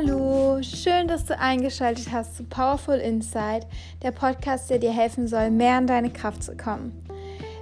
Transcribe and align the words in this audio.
Hallo, 0.00 0.62
schön, 0.62 1.08
dass 1.08 1.24
du 1.24 1.36
eingeschaltet 1.36 2.12
hast 2.12 2.36
zu 2.36 2.44
Powerful 2.44 2.98
Insight, 2.98 3.66
der 4.02 4.12
Podcast, 4.12 4.70
der 4.70 4.78
dir 4.78 4.92
helfen 4.92 5.26
soll, 5.26 5.50
mehr 5.50 5.76
in 5.76 5.88
deine 5.88 6.10
Kraft 6.10 6.44
zu 6.44 6.56
kommen. 6.56 7.04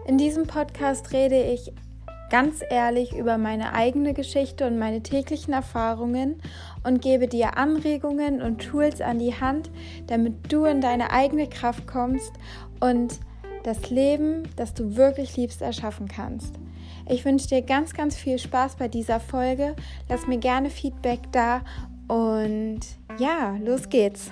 In 0.07 0.19
diesem 0.19 0.47
Podcast 0.47 1.13
rede 1.13 1.43
ich 1.43 1.73
ganz 2.29 2.63
ehrlich 2.69 3.17
über 3.17 3.39
meine 3.39 3.73
eigene 3.73 4.13
Geschichte 4.13 4.67
und 4.67 4.79
meine 4.79 5.03
täglichen 5.03 5.55
Erfahrungen 5.55 6.43
und 6.85 7.01
gebe 7.01 7.27
dir 7.27 7.57
Anregungen 7.57 8.43
und 8.43 8.59
Tools 8.59 9.01
an 9.01 9.19
die 9.19 9.41
Hand, 9.41 9.71
damit 10.07 10.53
du 10.53 10.67
in 10.67 10.83
deine 10.83 11.13
eigene 11.13 11.49
Kraft 11.49 11.87
kommst 11.87 12.33
und 12.81 13.19
das 13.63 13.89
Leben, 13.89 14.43
das 14.57 14.75
du 14.75 14.97
wirklich 14.97 15.39
liebst, 15.39 15.63
erschaffen 15.63 16.07
kannst. 16.07 16.55
Ich 17.09 17.25
wünsche 17.25 17.49
dir 17.49 17.63
ganz, 17.63 17.95
ganz 17.95 18.15
viel 18.15 18.39
Spaß 18.39 18.77
bei 18.77 18.89
dieser 18.89 19.21
Folge. 19.21 19.75
Lass 20.09 20.27
mir 20.27 20.39
gerne 20.39 20.69
Feedback 20.69 21.21
da 21.33 21.63
und 22.09 22.81
ja, 23.19 23.57
los 23.63 23.89
geht's. 23.89 24.31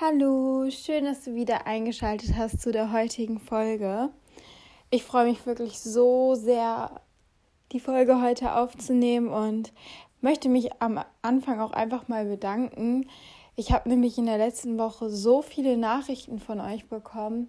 Hallo, 0.00 0.70
schön, 0.70 1.04
dass 1.04 1.24
du 1.24 1.34
wieder 1.34 1.66
eingeschaltet 1.66 2.34
hast 2.36 2.62
zu 2.62 2.72
der 2.72 2.92
heutigen 2.92 3.38
Folge. 3.38 4.08
Ich 4.90 5.04
freue 5.04 5.26
mich 5.26 5.44
wirklich 5.46 5.78
so 5.78 6.34
sehr, 6.34 7.00
die 7.72 7.80
Folge 7.80 8.20
heute 8.20 8.54
aufzunehmen 8.54 9.28
und 9.28 9.72
möchte 10.20 10.48
mich 10.48 10.70
am 10.80 11.00
Anfang 11.22 11.60
auch 11.60 11.72
einfach 11.72 12.08
mal 12.08 12.24
bedanken. 12.24 13.08
Ich 13.56 13.72
habe 13.72 13.88
nämlich 13.88 14.16
in 14.18 14.26
der 14.26 14.38
letzten 14.38 14.78
Woche 14.78 15.10
so 15.10 15.42
viele 15.42 15.76
Nachrichten 15.76 16.40
von 16.40 16.60
euch 16.60 16.88
bekommen 16.88 17.48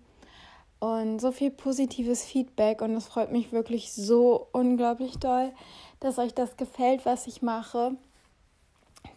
und 0.81 1.21
so 1.21 1.31
viel 1.31 1.51
positives 1.51 2.25
Feedback 2.25 2.81
und 2.81 2.95
es 2.95 3.05
freut 3.05 3.31
mich 3.31 3.51
wirklich 3.51 3.93
so 3.93 4.47
unglaublich 4.51 5.19
doll, 5.19 5.53
dass 5.99 6.17
euch 6.17 6.33
das 6.33 6.57
gefällt, 6.57 7.05
was 7.05 7.27
ich 7.27 7.43
mache. 7.43 7.91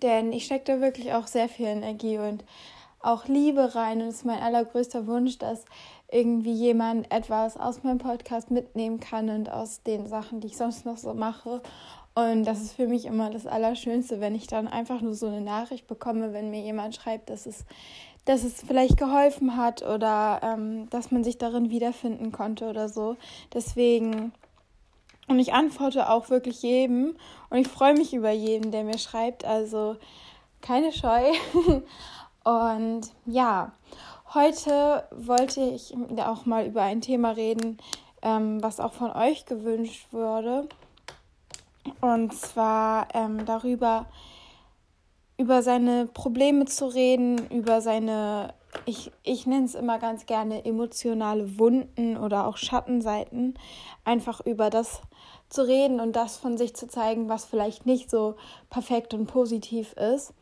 Denn 0.03 0.35
ich 0.35 0.45
stecke 0.45 0.65
da 0.75 0.81
wirklich 0.83 1.15
auch 1.15 1.27
sehr 1.27 1.49
viel 1.49 1.67
Energie 1.67 2.19
und 2.19 2.45
auch 3.01 3.29
Liebe 3.29 3.75
rein 3.75 4.03
und 4.03 4.09
es 4.09 4.17
ist 4.17 4.25
mein 4.27 4.43
allergrößter 4.43 5.07
Wunsch, 5.07 5.39
dass 5.39 5.65
irgendwie 6.13 6.53
jemand 6.53 7.11
etwas 7.11 7.57
aus 7.57 7.83
meinem 7.83 7.99
Podcast 7.99 8.51
mitnehmen 8.51 9.01
kann 9.01 9.31
und 9.31 9.51
aus 9.51 9.83
den 9.83 10.07
Sachen, 10.07 10.41
die 10.41 10.49
ich 10.49 10.59
sonst 10.59 10.85
noch 10.85 10.99
so 10.99 11.15
mache. 11.15 11.63
Und 12.15 12.45
das 12.45 12.61
ist 12.61 12.75
für 12.75 12.87
mich 12.87 13.07
immer 13.07 13.31
das 13.31 13.47
Allerschönste, 13.47 14.21
wenn 14.21 14.35
ich 14.35 14.47
dann 14.47 14.69
einfach 14.69 15.01
nur 15.01 15.15
so 15.15 15.29
eine 15.29 15.41
Nachricht 15.41 15.87
bekomme, 15.87 16.35
wenn 16.35 16.51
mir 16.51 16.61
jemand 16.61 16.95
schreibt, 16.95 17.31
dass 17.31 17.47
es 17.47 17.65
dass 18.25 18.43
es 18.43 18.63
vielleicht 18.63 18.97
geholfen 18.97 19.57
hat 19.57 19.83
oder 19.83 20.41
ähm, 20.43 20.89
dass 20.91 21.11
man 21.11 21.25
sich 21.25 21.39
darin 21.39 21.71
wiederfinden 21.71 22.33
konnte 22.33 22.69
oder 22.69 22.89
so. 22.89 23.17
Deswegen, 23.53 24.33
und 25.29 25.39
ich 25.39 25.53
antworte 25.53 26.09
auch 26.09 26.31
wirklich 26.31 26.63
jedem 26.63 27.17
und 27.51 27.59
ich 27.59 27.69
freue 27.69 27.95
mich 27.95 28.15
über 28.15 28.31
jeden, 28.31 28.71
der 28.71 28.85
mir 28.85 28.99
schreibt. 28.99 29.45
Also 29.45 29.97
keine 30.63 30.93
Scheu. 30.93 31.33
und 32.45 33.03
ja, 33.27 33.73
heute 34.33 35.07
wollte 35.11 35.61
ich 35.61 35.95
auch 36.19 36.47
mal 36.47 36.67
über 36.67 36.83
ein 36.83 37.03
Thema 37.03 37.33
reden, 37.33 37.79
ähm, 38.23 38.63
was 38.63 38.81
auch 38.81 38.95
von 38.95 39.13
euch 39.13 39.45
gewünscht 39.45 40.07
wurde. 40.13 40.67
Und 42.01 42.35
zwar 42.35 43.09
ähm, 43.15 43.45
darüber, 43.45 44.07
über 45.37 45.63
seine 45.63 46.07
Probleme 46.07 46.67
zu 46.67 46.87
reden, 46.87 47.49
über 47.51 47.81
seine, 47.81 48.55
ich, 48.87 49.11
ich 49.23 49.47
nenne 49.47 49.65
es 49.65 49.75
immer 49.75 49.99
ganz 49.99 50.27
gerne 50.27 50.65
emotionale 50.65 51.59
Wunden 51.59 52.17
oder 52.17 52.47
auch 52.47 52.57
Schattenseiten, 52.57 53.55
einfach 54.05 54.41
über 54.41 54.71
das 54.71 55.01
zu 55.49 55.63
reden 55.67 56.01
und 56.01 56.15
das 56.15 56.37
von 56.37 56.57
sich 56.57 56.75
zu 56.75 56.89
zeigen, 56.89 57.29
was 57.29 57.45
vielleicht 57.45 57.87
nicht 57.87 58.11
so 58.11 58.37
perfekt 58.71 59.15
und 59.15 59.27
positiv 59.27 59.93
ist. 59.95 60.35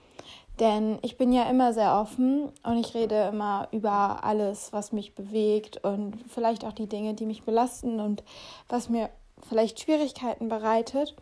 Denn 0.61 0.99
ich 1.03 1.17
bin 1.17 1.33
ja 1.33 1.45
immer 1.45 1.73
sehr 1.73 1.99
offen 1.99 2.51
und 2.63 2.79
ich 2.79 2.95
rede 2.95 3.29
immer 3.33 3.69
über 3.73 4.23
alles, 4.23 4.73
was 4.73 4.93
mich 4.93 5.15
bewegt 5.15 5.83
und 5.83 6.19
vielleicht 6.29 6.65
auch 6.65 6.73
die 6.73 6.89
Dinge, 6.89 7.15
die 7.15 7.25
mich 7.25 7.43
belasten 7.43 8.01
und 8.01 8.23
was 8.69 8.91
mir 8.91 9.09
vielleicht 9.49 9.81
Schwierigkeiten 9.81 10.49
bereitet. 10.49 11.17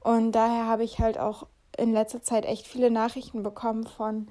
Und 0.00 0.32
daher 0.32 0.66
habe 0.66 0.82
ich 0.82 0.98
halt 0.98 1.18
auch 1.18 1.46
in 1.76 1.92
letzter 1.92 2.22
Zeit 2.22 2.44
echt 2.44 2.66
viele 2.66 2.90
Nachrichten 2.90 3.42
bekommen 3.42 3.86
von 3.86 4.28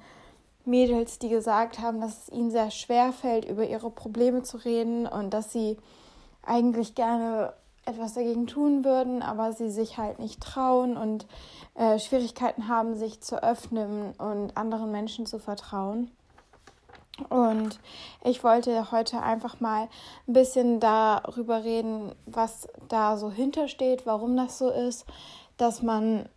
Mädels, 0.64 1.18
die 1.18 1.28
gesagt 1.28 1.80
haben, 1.80 2.00
dass 2.00 2.22
es 2.22 2.32
ihnen 2.32 2.50
sehr 2.50 2.70
schwer 2.70 3.12
fällt, 3.12 3.44
über 3.44 3.66
ihre 3.66 3.90
Probleme 3.90 4.42
zu 4.42 4.58
reden 4.58 5.06
und 5.06 5.30
dass 5.30 5.52
sie 5.52 5.76
eigentlich 6.42 6.94
gerne 6.94 7.52
etwas 7.84 8.14
dagegen 8.14 8.46
tun 8.46 8.84
würden, 8.84 9.22
aber 9.22 9.52
sie 9.52 9.70
sich 9.70 9.98
halt 9.98 10.18
nicht 10.18 10.40
trauen 10.40 10.96
und 10.96 11.26
äh, 11.74 11.98
Schwierigkeiten 11.98 12.68
haben, 12.68 12.96
sich 12.96 13.20
zu 13.20 13.42
öffnen 13.42 14.12
und 14.12 14.56
anderen 14.56 14.92
Menschen 14.92 15.26
zu 15.26 15.40
vertrauen. 15.40 16.10
Und 17.28 17.78
ich 18.24 18.42
wollte 18.42 18.90
heute 18.90 19.22
einfach 19.22 19.60
mal 19.60 19.88
ein 20.26 20.32
bisschen 20.32 20.80
darüber 20.80 21.64
reden, 21.64 22.14
was 22.26 22.68
da 22.88 23.16
so 23.16 23.30
hintersteht, 23.30 24.06
warum 24.06 24.36
das 24.36 24.58
so 24.58 24.70
ist, 24.70 25.04
dass 25.56 25.82
man 25.82 26.28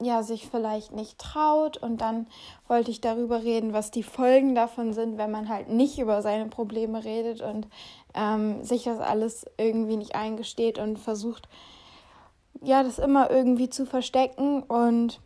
ja 0.00 0.22
sich 0.22 0.48
vielleicht 0.48 0.92
nicht 0.92 1.18
traut 1.18 1.76
und 1.76 2.00
dann 2.00 2.26
wollte 2.68 2.90
ich 2.90 3.00
darüber 3.00 3.42
reden, 3.42 3.72
was 3.72 3.90
die 3.90 4.02
Folgen 4.02 4.54
davon 4.54 4.92
sind, 4.92 5.18
wenn 5.18 5.30
man 5.30 5.48
halt 5.48 5.68
nicht 5.68 5.98
über 5.98 6.22
seine 6.22 6.46
Probleme 6.46 7.04
redet 7.04 7.40
und 7.40 7.68
ähm, 8.14 8.64
sich 8.64 8.84
das 8.84 8.98
alles 8.98 9.46
irgendwie 9.58 9.96
nicht 9.96 10.14
eingesteht 10.14 10.78
und 10.78 10.98
versucht 10.98 11.48
ja 12.62 12.82
das 12.82 12.98
immer 12.98 13.30
irgendwie 13.30 13.70
zu 13.70 13.86
verstecken 13.86 14.62
und 14.62 15.20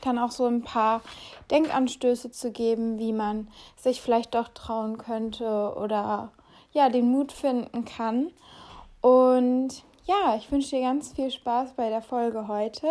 dann 0.00 0.18
auch 0.18 0.30
so 0.30 0.46
ein 0.46 0.62
paar 0.62 1.00
Denkanstöße 1.50 2.30
zu 2.30 2.50
geben, 2.50 2.98
wie 2.98 3.12
man 3.12 3.48
sich 3.76 4.00
vielleicht 4.00 4.34
doch 4.34 4.48
trauen 4.48 4.98
könnte 4.98 5.74
oder 5.76 6.32
ja 6.72 6.88
den 6.88 7.10
Mut 7.10 7.32
finden 7.32 7.84
kann. 7.84 8.30
Und 9.00 9.84
ja, 10.06 10.36
ich 10.36 10.50
wünsche 10.50 10.76
dir 10.76 10.82
ganz 10.82 11.12
viel 11.12 11.30
Spaß 11.30 11.74
bei 11.74 11.88
der 11.88 12.02
Folge 12.02 12.48
heute 12.48 12.88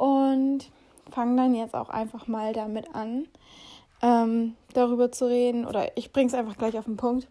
und 0.00 0.70
fange 1.10 1.36
dann 1.36 1.54
jetzt 1.54 1.74
auch 1.74 1.90
einfach 1.90 2.26
mal 2.26 2.54
damit 2.54 2.94
an, 2.94 3.28
ähm, 4.00 4.56
darüber 4.72 5.12
zu 5.12 5.28
reden. 5.28 5.66
Oder 5.66 5.96
ich 5.98 6.10
bringe 6.12 6.28
es 6.28 6.34
einfach 6.34 6.56
gleich 6.56 6.78
auf 6.78 6.86
den 6.86 6.96
Punkt. 6.96 7.28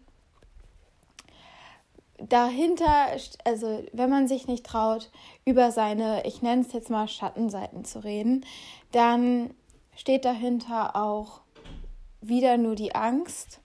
Dahinter, 2.18 3.08
also 3.44 3.82
wenn 3.92 4.10
man 4.10 4.28
sich 4.28 4.46
nicht 4.46 4.64
traut, 4.64 5.10
über 5.44 5.72
seine, 5.72 6.24
ich 6.26 6.42
nenne 6.42 6.62
es 6.62 6.72
jetzt 6.72 6.90
mal 6.90 7.08
Schattenseiten 7.08 7.84
zu 7.84 8.04
reden, 8.04 8.44
dann 8.92 9.52
steht 9.96 10.24
dahinter 10.24 10.94
auch 10.94 11.40
wieder 12.20 12.56
nur 12.56 12.76
die 12.76 12.94
Angst 12.94 13.60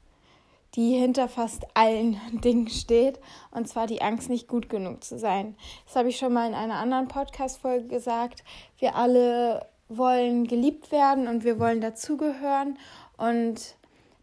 die 0.76 0.96
hinter 0.98 1.28
fast 1.28 1.66
allen 1.74 2.20
Dingen 2.44 2.68
steht, 2.68 3.20
und 3.52 3.68
zwar 3.68 3.88
die 3.88 4.02
Angst, 4.02 4.30
nicht 4.30 4.48
gut 4.48 4.70
genug 4.70 5.04
zu 5.04 5.18
sein. 5.18 5.56
Das 5.86 5.96
habe 5.96 6.10
ich 6.10 6.18
schon 6.18 6.34
mal 6.34 6.48
in 6.48 6.54
einer 6.56 6.76
anderen 6.76 7.08
Podcast-Folge 7.08 7.88
gesagt. 7.88 8.44
Wir 8.80 8.96
alle 8.96 9.68
wollen 9.88 10.48
geliebt 10.48 10.92
werden 10.92 11.28
und 11.28 11.44
wir 11.44 11.60
wollen 11.60 11.80
dazugehören 11.80 12.78
und 13.18 13.76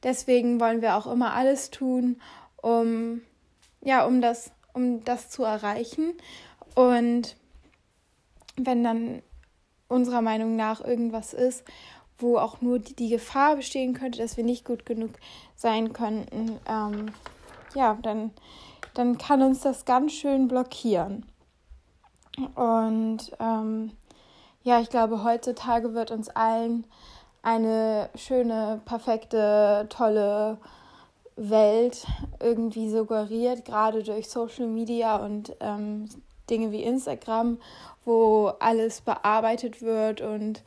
deswegen 0.03 0.61
wollen 0.61 0.83
wir 0.83 0.97
auch 0.97 1.07
immer 1.07 1.35
alles 1.35 1.71
tun, 1.71 2.21
um 2.61 3.23
ja, 3.83 4.07
um 4.07 4.21
das, 4.21 4.53
um 4.73 5.05
das 5.05 5.29
zu 5.29 5.43
erreichen. 5.43 6.15
Und 6.75 7.37
wenn 8.57 8.85
dann 8.85 9.23
unserer 9.89 10.23
Meinung 10.23 10.57
nach 10.57 10.83
irgendwas 10.83 11.35
ist, 11.35 11.65
wo 12.23 12.39
auch 12.39 12.61
nur 12.61 12.79
die, 12.79 12.95
die 12.95 13.09
Gefahr 13.09 13.57
bestehen 13.57 13.95
könnte, 13.95 14.19
dass 14.19 14.37
wir 14.37 14.45
nicht 14.45 14.65
gut 14.65 14.87
genug 14.87 15.11
sein 15.57 15.93
könnten, 15.93 16.59
ähm, 16.69 17.13
ja, 17.75 17.99
dann, 18.03 18.31
dann 18.95 19.19
kann 19.19 19.43
uns 19.43 19.61
das 19.61 19.85
ganz 19.85 20.13
schön 20.13 20.49
blockieren. 20.49 21.27
Und 22.55 23.19
ähm, 23.41 23.93
ja, 24.63 24.81
ich 24.81 24.89
glaube, 24.89 25.25
heutzutage 25.25 25.95
wird 25.95 26.11
uns 26.11 26.29
allen 26.29 26.87
eine 27.43 28.09
schöne, 28.15 28.81
perfekte, 28.85 29.87
tolle 29.89 30.59
Welt 31.37 32.07
irgendwie 32.41 32.91
suggeriert, 32.91 33.65
gerade 33.65 34.03
durch 34.03 34.29
Social 34.29 34.67
Media 34.67 35.17
und 35.17 35.55
ähm, 35.61 36.09
Dinge 36.49 36.71
wie 36.71 36.83
Instagram, 36.83 37.59
wo 38.05 38.53
alles 38.61 39.01
bearbeitet 39.01 39.83
wird 39.83 40.21
und 40.21 40.63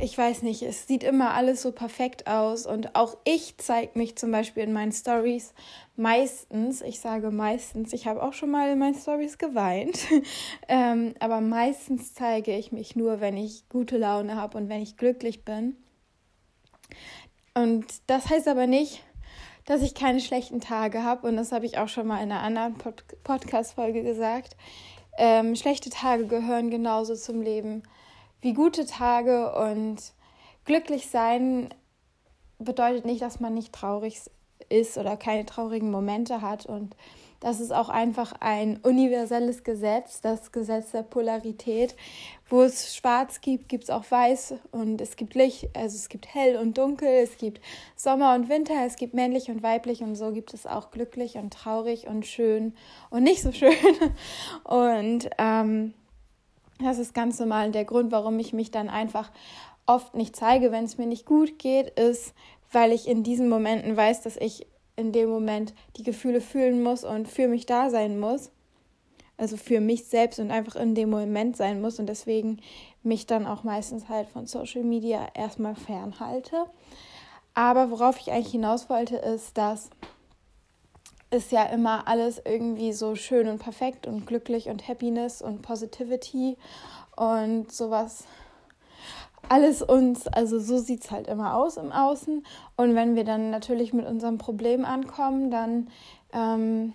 ich 0.00 0.16
weiß 0.16 0.42
nicht, 0.42 0.62
es 0.62 0.86
sieht 0.86 1.02
immer 1.02 1.32
alles 1.32 1.62
so 1.62 1.72
perfekt 1.72 2.26
aus 2.26 2.66
und 2.66 2.94
auch 2.94 3.16
ich 3.24 3.56
zeige 3.58 3.98
mich 3.98 4.16
zum 4.16 4.30
Beispiel 4.30 4.62
in 4.62 4.72
meinen 4.72 4.92
Stories 4.92 5.54
meistens, 5.96 6.82
ich 6.82 7.00
sage 7.00 7.30
meistens, 7.30 7.92
ich 7.92 8.06
habe 8.06 8.22
auch 8.22 8.32
schon 8.32 8.50
mal 8.50 8.70
in 8.70 8.78
meinen 8.78 8.94
Stories 8.94 9.38
geweint, 9.38 9.98
ähm, 10.68 11.14
aber 11.20 11.40
meistens 11.40 12.14
zeige 12.14 12.56
ich 12.56 12.72
mich 12.72 12.96
nur, 12.96 13.20
wenn 13.20 13.36
ich 13.36 13.68
gute 13.68 13.98
Laune 13.98 14.36
habe 14.36 14.58
und 14.58 14.68
wenn 14.68 14.82
ich 14.82 14.96
glücklich 14.96 15.44
bin. 15.44 15.76
Und 17.54 17.86
das 18.06 18.30
heißt 18.30 18.48
aber 18.48 18.66
nicht, 18.66 19.02
dass 19.66 19.82
ich 19.82 19.94
keine 19.94 20.20
schlechten 20.20 20.60
Tage 20.60 21.02
habe 21.02 21.26
und 21.28 21.36
das 21.36 21.52
habe 21.52 21.66
ich 21.66 21.78
auch 21.78 21.88
schon 21.88 22.06
mal 22.06 22.22
in 22.22 22.32
einer 22.32 22.42
anderen 22.42 22.74
Pod 22.74 23.04
Podcast-Folge 23.24 24.02
gesagt. 24.02 24.56
ähm, 25.18 25.54
schlechte 25.56 25.90
Tage 25.90 26.26
gehören 26.26 26.70
genauso 26.70 27.14
zum 27.14 27.42
Leben 27.42 27.82
wie 28.42 28.52
gute 28.52 28.84
Tage 28.86 29.54
und 29.54 30.12
glücklich 30.64 31.08
sein 31.08 31.72
bedeutet 32.58 33.06
nicht, 33.06 33.22
dass 33.22 33.40
man 33.40 33.54
nicht 33.54 33.72
traurig 33.72 34.20
ist 34.68 34.98
oder 34.98 35.16
keine 35.16 35.46
traurigen 35.46 35.90
Momente 35.90 36.42
hat 36.42 36.66
und 36.66 36.94
das 37.42 37.58
ist 37.58 37.72
auch 37.72 37.88
einfach 37.88 38.34
ein 38.38 38.78
universelles 38.84 39.64
Gesetz, 39.64 40.20
das 40.20 40.52
Gesetz 40.52 40.92
der 40.92 41.02
Polarität. 41.02 41.96
Wo 42.48 42.62
es 42.62 42.94
schwarz 42.94 43.40
gibt, 43.40 43.68
gibt 43.68 43.84
es 43.84 43.90
auch 43.90 44.08
weiß 44.08 44.54
und 44.70 45.00
es 45.00 45.16
gibt 45.16 45.34
Licht, 45.34 45.70
also 45.74 45.96
es 45.96 46.08
gibt 46.08 46.32
hell 46.32 46.56
und 46.56 46.78
dunkel, 46.78 47.08
es 47.08 47.38
gibt 47.38 47.60
Sommer 47.96 48.36
und 48.36 48.48
Winter, 48.48 48.74
es 48.86 48.94
gibt 48.94 49.14
männlich 49.14 49.50
und 49.50 49.64
weiblich 49.64 50.04
und 50.04 50.14
so 50.14 50.30
gibt 50.30 50.54
es 50.54 50.68
auch 50.68 50.92
glücklich 50.92 51.34
und 51.34 51.52
traurig 51.52 52.06
und 52.06 52.26
schön 52.26 52.74
und 53.10 53.24
nicht 53.24 53.42
so 53.42 53.50
schön. 53.50 53.72
Und 54.64 55.28
ähm, 55.38 55.94
das 56.82 56.98
ist 56.98 57.14
ganz 57.14 57.38
normal. 57.38 57.70
Der 57.70 57.84
Grund, 57.84 58.12
warum 58.12 58.38
ich 58.38 58.52
mich 58.52 58.70
dann 58.70 58.88
einfach 58.88 59.30
oft 59.86 60.14
nicht 60.14 60.36
zeige, 60.36 60.72
wenn 60.72 60.84
es 60.84 60.98
mir 60.98 61.06
nicht 61.06 61.26
gut 61.26 61.58
geht, 61.58 61.90
ist, 61.98 62.34
weil 62.70 62.92
ich 62.92 63.08
in 63.08 63.22
diesen 63.22 63.48
Momenten 63.48 63.96
weiß, 63.96 64.22
dass 64.22 64.36
ich 64.36 64.66
in 64.96 65.12
dem 65.12 65.28
Moment 65.28 65.74
die 65.96 66.02
Gefühle 66.02 66.40
fühlen 66.40 66.82
muss 66.82 67.04
und 67.04 67.28
für 67.28 67.48
mich 67.48 67.66
da 67.66 67.90
sein 67.90 68.18
muss. 68.18 68.50
Also 69.36 69.56
für 69.56 69.80
mich 69.80 70.04
selbst 70.04 70.38
und 70.38 70.50
einfach 70.50 70.76
in 70.76 70.94
dem 70.94 71.10
Moment 71.10 71.56
sein 71.56 71.80
muss 71.80 71.98
und 71.98 72.06
deswegen 72.06 72.60
mich 73.02 73.26
dann 73.26 73.46
auch 73.46 73.64
meistens 73.64 74.08
halt 74.08 74.28
von 74.28 74.46
Social 74.46 74.84
Media 74.84 75.28
erstmal 75.34 75.74
fernhalte. 75.74 76.66
Aber 77.54 77.90
worauf 77.90 78.20
ich 78.20 78.30
eigentlich 78.30 78.52
hinaus 78.52 78.88
wollte, 78.88 79.16
ist, 79.16 79.58
dass 79.58 79.90
ist 81.32 81.50
ja 81.52 81.64
immer 81.64 82.06
alles 82.06 82.40
irgendwie 82.44 82.92
so 82.92 83.14
schön 83.14 83.48
und 83.48 83.58
perfekt 83.58 84.06
und 84.06 84.26
glücklich 84.26 84.68
und 84.68 84.86
Happiness 84.86 85.42
und 85.42 85.62
Positivity 85.62 86.56
und 87.16 87.72
sowas 87.72 88.24
alles 89.48 89.82
uns, 89.82 90.26
also 90.28 90.58
so 90.58 90.78
sieht 90.78 91.04
es 91.04 91.10
halt 91.10 91.26
immer 91.26 91.56
aus 91.56 91.76
im 91.76 91.92
Außen. 91.92 92.44
Und 92.76 92.94
wenn 92.94 93.16
wir 93.16 93.24
dann 93.24 93.50
natürlich 93.50 93.92
mit 93.92 94.06
unserem 94.06 94.38
Problem 94.38 94.84
ankommen, 94.84 95.50
dann 95.50 95.88
ähm, 96.32 96.94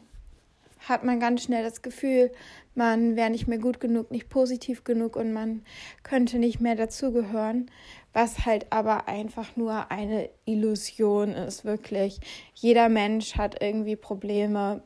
hat 0.88 1.04
man 1.04 1.20
ganz 1.20 1.44
schnell 1.44 1.64
das 1.64 1.82
Gefühl, 1.82 2.32
man 2.76 3.16
wäre 3.16 3.30
nicht 3.30 3.48
mehr 3.48 3.58
gut 3.58 3.80
genug, 3.80 4.12
nicht 4.12 4.30
positiv 4.30 4.84
genug 4.84 5.16
und 5.16 5.34
man 5.34 5.64
könnte 6.04 6.38
nicht 6.38 6.60
mehr 6.60 6.76
dazugehören, 6.76 7.72
was 8.14 8.46
halt 8.46 8.68
aber 8.72 9.08
einfach 9.08 9.56
nur 9.56 9.92
eine 9.92 10.30
Illusion 10.46 11.30
ist, 11.30 11.66
wirklich. 11.66 12.20
Jeder 12.54 12.90
Mensch 12.90 13.36
hat 13.36 13.62
irgendwie 13.62 13.96
Probleme 13.96 14.84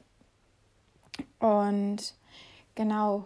und 1.39 2.15
genau, 2.75 3.25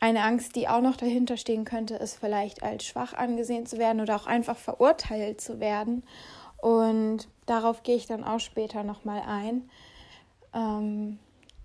eine 0.00 0.24
Angst, 0.24 0.56
die 0.56 0.66
auch 0.66 0.80
noch 0.80 0.96
dahinter 0.96 1.36
stehen 1.36 1.64
könnte, 1.64 1.94
ist 1.94 2.18
vielleicht 2.18 2.62
als 2.62 2.84
schwach 2.84 3.12
angesehen 3.12 3.66
zu 3.66 3.78
werden 3.78 4.00
oder 4.00 4.16
auch 4.16 4.26
einfach 4.26 4.56
verurteilt 4.56 5.40
zu 5.40 5.60
werden. 5.60 6.02
Und 6.56 7.28
darauf 7.46 7.82
gehe 7.82 7.96
ich 7.96 8.06
dann 8.06 8.24
auch 8.24 8.40
später 8.40 8.82
nochmal 8.82 9.22
ein. 9.26 9.70
Ähm, 10.54 11.18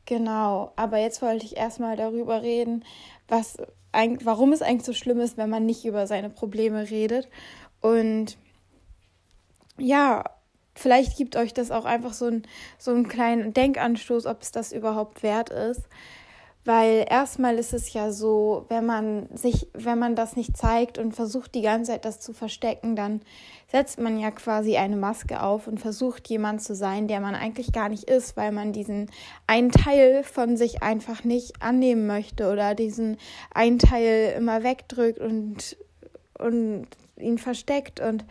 genau, 0.06 0.72
aber 0.75 0.98
jetzt 0.98 1.22
wollte 1.22 1.46
ich 1.46 1.57
erstmal 1.57 1.96
darüber 1.96 2.42
reden, 2.42 2.84
was, 3.28 3.57
warum 3.92 4.54
es 4.54 4.62
eigentlich 4.62 4.86
so 4.86 4.94
schlimm 4.94 5.19
ist, 5.19 5.38
wenn 5.38 5.50
man 5.50 5.66
nicht 5.66 5.86
über 5.86 6.07
seine 6.07 6.30
Probleme 6.30 6.90
redet. 6.90 7.30
Und 7.81 8.38
ja, 9.78 10.24
vielleicht 10.75 11.18
gibt 11.18 11.36
euch 11.36 11.54
das 11.54 11.72
auch 11.72 11.86
einfach 11.86 12.13
so, 12.13 12.25
ein, 12.25 12.44
so 12.78 12.92
einen 12.92 13.07
kleinen 13.07 13.54
Denkanstoß, 13.54 14.25
ob 14.25 14.42
es 14.42 14.52
das 14.52 14.72
überhaupt 14.72 15.24
wert 15.24 15.50
ist. 15.50 15.84
Weil 16.66 17.06
erstmal 17.08 17.60
ist 17.60 17.74
es 17.74 17.94
ja 17.94 18.12
so, 18.12 18.66
wenn 18.70 18.88
man 18.88 19.30
sich, 19.36 19.68
wenn 19.74 20.00
man 20.00 20.16
das 20.16 20.36
nicht 20.36 20.58
zeigt 20.58 20.98
und 20.98 21.16
versucht 21.16 21.54
die 21.54 21.62
ganze 21.62 21.92
Zeit 21.92 22.06
das 22.06 22.20
zu 22.20 22.34
verstecken, 22.34 22.96
dann 22.96 23.22
setzt 23.72 24.00
man 24.00 24.18
ja 24.18 24.32
quasi 24.32 24.76
eine 24.76 24.96
Maske 24.96 25.44
auf 25.44 25.68
und 25.68 25.80
versucht 25.80 26.28
jemand 26.28 26.64
zu 26.64 26.74
sein, 26.74 27.08
der 27.08 27.20
man 27.20 27.36
eigentlich 27.36 27.72
gar 27.72 27.88
nicht 27.88 28.06
ist, 28.06 28.36
weil 28.36 28.52
man 28.52 28.74
diesen 28.74 29.12
einen 29.46 29.72
Teil 29.72 30.24
von 30.24 30.58
sich 30.58 30.82
einfach 30.82 31.24
nicht 31.24 31.62
annehmen 31.62 32.08
möchte 32.08 32.52
oder 32.52 32.74
diesen 32.74 33.18
einen 33.54 33.78
Teil 33.78 34.34
immer 34.36 34.64
wegdrückt 34.64 35.20
und, 35.20 35.78
und 36.40 36.88
ihn 37.18 37.38
versteckt. 37.38 38.00
Und 38.00 38.26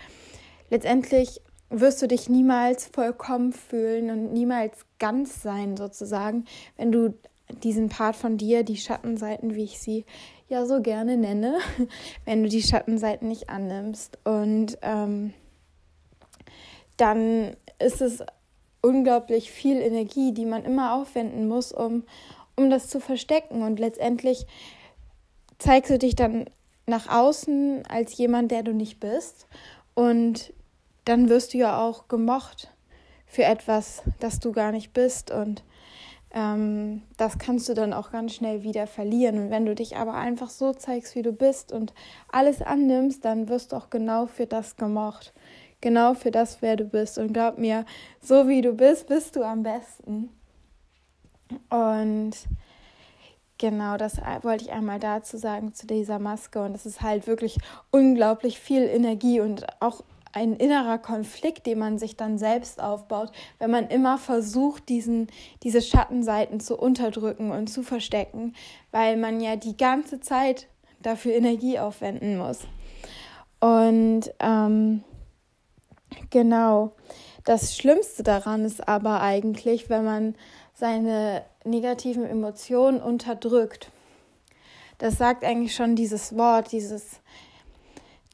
letztendlich 0.71 1.41
wirst 1.71 2.03
du 2.03 2.09
dich 2.09 2.29
niemals 2.29 2.87
vollkommen 2.87 3.53
fühlen 3.53 4.11
und 4.11 4.33
niemals 4.33 4.87
ganz 4.99 5.41
sein 5.41 5.77
sozusagen, 5.77 6.47
wenn 6.77 6.91
du 6.91 7.15
diesen 7.49 7.88
Part 7.88 8.17
von 8.17 8.37
dir, 8.37 8.62
die 8.62 8.76
Schattenseiten, 8.76 9.55
wie 9.55 9.64
ich 9.64 9.79
sie 9.79 10.05
ja 10.49 10.67
so 10.67 10.81
gerne 10.81 11.17
nenne, 11.17 11.58
wenn 12.25 12.43
du 12.43 12.49
die 12.49 12.62
Schattenseiten 12.62 13.29
nicht 13.29 13.50
annimmst. 13.50 14.19
Und 14.25 14.79
ähm, 14.82 15.32
dann 16.96 17.56
ist 17.79 18.00
es 18.00 18.23
unglaublich 18.82 19.50
viel 19.50 19.79
Energie, 19.79 20.32
die 20.32 20.46
man 20.46 20.64
immer 20.64 20.94
aufwenden 20.94 21.49
muss, 21.49 21.73
um, 21.73 22.05
um 22.56 22.70
das 22.70 22.88
zu 22.88 23.00
verstecken. 23.00 23.62
Und 23.62 23.79
letztendlich 23.79 24.47
zeigst 25.58 25.90
du 25.90 25.99
dich 25.99 26.14
dann 26.14 26.47
nach 26.87 27.08
außen 27.08 27.85
als 27.88 28.17
jemand, 28.17 28.50
der 28.50 28.62
du 28.62 28.73
nicht 28.73 29.00
bist. 29.00 29.47
Und 29.94 30.52
dann 31.05 31.29
wirst 31.29 31.55
du 31.55 31.58
ja 31.58 31.81
auch 31.81 32.08
gemocht 32.08 32.70
für 33.26 33.44
etwas, 33.44 34.02
das 34.20 34.40
du 34.40 34.52
gar 34.52 34.73
nicht 34.73 34.93
bist. 34.93 35.31
Und 35.31 35.64
ähm, 36.35 37.03
das 37.17 37.39
kannst 37.39 37.69
du 37.69 37.75
dann 37.75 37.93
auch 37.93 38.11
ganz 38.11 38.35
schnell 38.35 38.65
wieder 38.65 38.89
verlieren. 38.89 39.39
Und 39.39 39.51
wenn 39.51 39.67
du 39.67 39.75
dich 39.75 39.97
aber 39.97 40.15
einfach 40.15 40.51
so 40.51 40.73
zeigst, 40.73 41.15
wie 41.15 41.23
du 41.23 41.33
bist 41.33 41.73
und 41.73 41.95
alles 42.31 42.61
annimmst, 42.61 43.25
dann 43.25 43.49
wirst 43.49 43.71
du 43.71 43.77
auch 43.77 43.89
genau 43.89 44.27
für 44.27 44.47
das 44.47 44.77
gemocht. 44.77 45.33
Genau 45.81 46.15
für 46.15 46.33
das, 46.33 46.61
wer 46.61 46.75
du 46.75 46.85
bist. 46.85 47.19
Und 47.19 47.33
glaub 47.33 47.59
mir, 47.59 47.85
so 48.21 48.49
wie 48.49 48.63
du 48.63 48.73
bist, 48.73 49.07
bist 49.07 49.37
du 49.37 49.45
am 49.45 49.63
besten. 49.63 50.29
Und 51.71 52.33
genau, 53.59 53.97
das 53.97 54.17
wollte 54.43 54.65
ich 54.65 54.73
einmal 54.73 54.99
dazu 54.99 55.37
sagen, 55.37 55.73
zu 55.73 55.87
dieser 55.87 56.19
Maske. 56.19 56.65
Und 56.65 56.73
das 56.73 56.85
ist 56.85 57.01
halt 57.01 57.29
wirklich 57.29 57.59
unglaublich 57.93 58.59
viel 58.59 58.83
Energie 58.83 59.41
und 59.41 59.67
auch 59.81 60.03
ein 60.35 60.57
innerer 60.57 60.99
Konflikt, 60.99 61.65
den 61.67 61.79
man 61.79 61.99
sich 61.99 62.17
dann 62.17 62.39
selbst 62.39 62.83
aufbaut, 62.83 63.31
wenn 63.59 63.71
man 63.71 63.87
immer 63.87 64.19
versucht, 64.19 64.89
diesen, 64.89 65.29
diese 65.63 65.81
Schattenseiten 65.81 66.59
zu 66.59 66.76
unterdrücken 66.76 67.53
und 67.53 67.69
zu 67.69 67.83
verstecken, 67.83 68.55
weil 68.91 69.17
man 69.17 69.41
ja 69.41 69.55
die 69.55 69.76
ganze 69.76 70.21
Zeit 70.21 70.67
dafür 71.00 71.35
Energie 71.35 71.79
aufwenden 71.79 72.37
muss. 72.37 72.67
Und 73.61 74.33
ähm, 74.41 75.05
genau, 76.31 76.93
das 77.45 77.76
Schlimmste 77.76 78.25
daran 78.25 78.64
ist 78.64 78.88
aber 78.88 79.21
eigentlich, 79.21 79.88
wenn 79.88 80.05
man 80.05 80.35
seine 80.75 81.45
negativen 81.64 82.25
Emotionen 82.25 83.00
unterdrückt. 83.00 83.91
Das 84.99 85.17
sagt 85.17 85.45
eigentlich 85.45 85.75
schon 85.75 85.95
dieses 85.95 86.37
Wort, 86.37 86.73
dieses, 86.73 87.21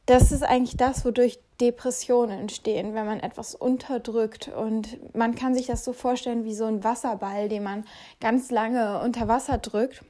das 0.07 0.33
ist 0.33 0.42
eigentlich 0.42 0.76
das, 0.76 1.04
wodurch 1.04 1.38
Depressionen 1.61 2.40
entstehen, 2.40 2.95
wenn 2.95 3.07
man 3.07 3.21
etwas 3.21 3.55
unterdrückt. 3.55 4.49
Und 4.49 5.14
man 5.14 5.35
kann 5.35 5.55
sich 5.55 5.67
das 5.67 5.85
so 5.85 5.93
vorstellen 5.93 6.45
wie 6.45 6.55
so 6.55 6.64
ein 6.64 6.83
Wasserball, 6.85 7.49
den 7.49 7.62
man 7.62 7.85
ganz 8.21 8.50
lange 8.50 9.00
unter 9.02 9.29
Wasser 9.29 9.59
drückt. 9.59 10.05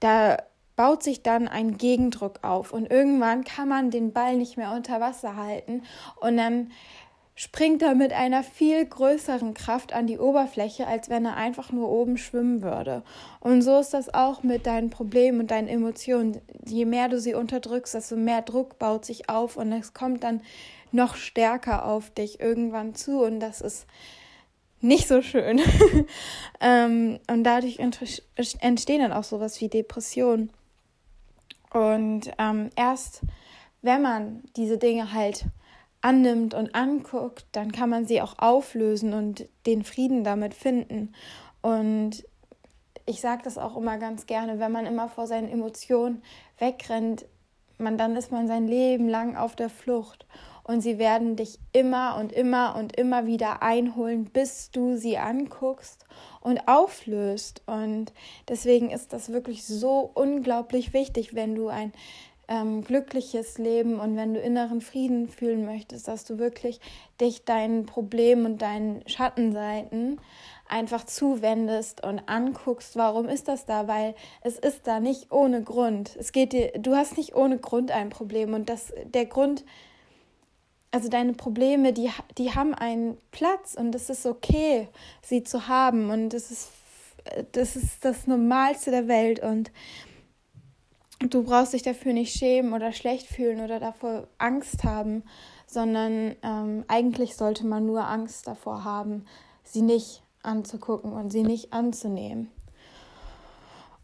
Da 0.00 0.38
baut 0.76 1.02
sich 1.02 1.24
dann 1.24 1.48
ein 1.48 1.76
Gegendruck 1.76 2.38
auf 2.42 2.72
und 2.72 2.88
irgendwann 2.88 3.42
kann 3.42 3.68
man 3.68 3.90
den 3.90 4.12
Ball 4.12 4.36
nicht 4.36 4.56
mehr 4.56 4.70
unter 4.70 5.00
Wasser 5.00 5.34
halten 5.34 5.82
und 6.20 6.36
dann 6.36 6.70
springt 7.38 7.82
er 7.82 7.94
mit 7.94 8.12
einer 8.12 8.42
viel 8.42 8.84
größeren 8.84 9.54
Kraft 9.54 9.92
an 9.92 10.08
die 10.08 10.18
Oberfläche, 10.18 10.88
als 10.88 11.08
wenn 11.08 11.24
er 11.24 11.36
einfach 11.36 11.70
nur 11.70 11.88
oben 11.88 12.18
schwimmen 12.18 12.62
würde. 12.62 13.04
Und 13.38 13.62
so 13.62 13.78
ist 13.78 13.94
das 13.94 14.12
auch 14.12 14.42
mit 14.42 14.66
deinen 14.66 14.90
Problemen 14.90 15.38
und 15.38 15.52
deinen 15.52 15.68
Emotionen. 15.68 16.40
Je 16.66 16.84
mehr 16.84 17.08
du 17.08 17.20
sie 17.20 17.34
unterdrückst, 17.34 17.94
desto 17.94 18.16
mehr 18.16 18.42
Druck 18.42 18.80
baut 18.80 19.04
sich 19.04 19.28
auf 19.28 19.56
und 19.56 19.70
es 19.70 19.94
kommt 19.94 20.24
dann 20.24 20.40
noch 20.90 21.14
stärker 21.14 21.84
auf 21.84 22.10
dich 22.10 22.40
irgendwann 22.40 22.96
zu 22.96 23.22
und 23.22 23.38
das 23.38 23.60
ist 23.60 23.86
nicht 24.80 25.06
so 25.06 25.22
schön. 25.22 25.60
ähm, 26.60 27.20
und 27.30 27.44
dadurch 27.44 27.78
entstehen 27.78 29.00
dann 29.00 29.12
auch 29.12 29.22
sowas 29.22 29.60
wie 29.60 29.68
Depressionen. 29.68 30.50
Und 31.70 32.32
ähm, 32.36 32.70
erst 32.74 33.20
wenn 33.80 34.02
man 34.02 34.42
diese 34.56 34.76
Dinge 34.76 35.12
halt 35.12 35.44
annimmt 36.00 36.54
und 36.54 36.74
anguckt, 36.74 37.46
dann 37.52 37.72
kann 37.72 37.90
man 37.90 38.06
sie 38.06 38.22
auch 38.22 38.38
auflösen 38.38 39.14
und 39.14 39.48
den 39.66 39.84
Frieden 39.84 40.24
damit 40.24 40.54
finden. 40.54 41.14
Und 41.60 42.24
ich 43.06 43.20
sage 43.20 43.42
das 43.42 43.58
auch 43.58 43.76
immer 43.76 43.98
ganz 43.98 44.26
gerne, 44.26 44.58
wenn 44.58 44.72
man 44.72 44.86
immer 44.86 45.08
vor 45.08 45.26
seinen 45.26 45.48
Emotionen 45.48 46.22
wegrennt, 46.58 47.24
man, 47.78 47.96
dann 47.96 48.16
ist 48.16 48.32
man 48.32 48.48
sein 48.48 48.66
Leben 48.66 49.08
lang 49.08 49.36
auf 49.36 49.56
der 49.56 49.70
Flucht. 49.70 50.26
und 50.68 50.82
sie 50.82 50.98
werden 50.98 51.34
dich 51.34 51.58
immer 51.72 52.16
und 52.20 52.30
immer 52.30 52.76
und 52.76 52.94
immer 52.94 53.24
wieder 53.24 53.62
einholen, 53.62 54.26
bis 54.26 54.70
du 54.70 54.96
sie 54.96 55.16
anguckst 55.16 56.04
und 56.40 56.68
auflöst. 56.68 57.62
Und 57.66 58.12
deswegen 58.48 58.90
ist 58.90 59.14
das 59.14 59.32
wirklich 59.32 59.64
so 59.64 60.10
unglaublich 60.12 60.92
wichtig, 60.92 61.34
wenn 61.34 61.54
du 61.54 61.68
ein 61.68 61.92
ähm, 62.48 62.82
glückliches 62.82 63.58
Leben 63.58 64.00
und 64.00 64.16
wenn 64.16 64.34
du 64.34 64.40
inneren 64.40 64.80
Frieden 64.80 65.28
fühlen 65.28 65.64
möchtest, 65.66 66.08
dass 66.08 66.24
du 66.24 66.38
wirklich 66.38 66.80
dich 67.20 67.44
deinen 67.44 67.84
Problemen 67.86 68.46
und 68.46 68.62
deinen 68.62 69.06
Schattenseiten 69.06 70.18
einfach 70.66 71.04
zuwendest 71.04 72.04
und 72.04 72.20
anguckst, 72.26 72.96
warum 72.96 73.28
ist 73.28 73.48
das 73.48 73.66
da? 73.66 73.86
Weil 73.86 74.14
es 74.42 74.58
ist 74.58 74.86
da 74.86 74.98
nicht 75.00 75.30
ohne 75.30 75.62
Grund. 75.62 76.16
Es 76.18 76.32
geht 76.32 76.52
dir, 76.52 76.72
du 76.78 76.96
hast 76.96 77.16
nicht 77.16 77.34
ohne 77.34 77.58
Grund 77.58 77.90
ein 77.90 78.08
Problem 78.10 78.54
und 78.54 78.68
das 78.68 78.92
der 79.04 79.26
Grund, 79.26 79.64
also 80.90 81.08
deine 81.08 81.34
Probleme, 81.34 81.92
die, 81.92 82.10
die 82.38 82.54
haben 82.54 82.74
einen 82.74 83.18
Platz 83.30 83.74
und 83.74 83.94
es 83.94 84.08
ist 84.08 84.24
okay, 84.24 84.88
sie 85.22 85.42
zu 85.42 85.68
haben 85.68 86.10
und 86.10 86.30
das 86.30 86.50
ist 86.50 86.70
das 87.52 87.76
ist 87.76 88.04
das 88.04 88.26
Normalste 88.26 88.90
der 88.90 89.06
Welt 89.06 89.40
und 89.40 89.70
du 91.20 91.42
brauchst 91.42 91.72
dich 91.72 91.82
dafür 91.82 92.12
nicht 92.12 92.36
schämen 92.36 92.72
oder 92.72 92.92
schlecht 92.92 93.26
fühlen 93.26 93.60
oder 93.60 93.80
davor 93.80 94.28
Angst 94.38 94.84
haben, 94.84 95.24
sondern 95.66 96.36
ähm, 96.42 96.84
eigentlich 96.88 97.36
sollte 97.36 97.66
man 97.66 97.86
nur 97.86 98.06
Angst 98.06 98.46
davor 98.46 98.84
haben, 98.84 99.26
sie 99.64 99.82
nicht 99.82 100.22
anzugucken 100.42 101.12
und 101.12 101.30
sie 101.30 101.42
nicht 101.42 101.72
anzunehmen. 101.72 102.50